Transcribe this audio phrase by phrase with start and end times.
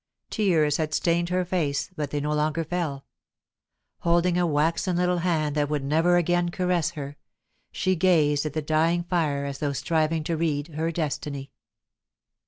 [0.31, 3.05] Tears had stained her face, but they no longer fell.
[3.99, 7.17] Holding a waxen little hand that would never again caress her,
[7.71, 11.51] she gazed at the dying fire as though striving to read her destiny.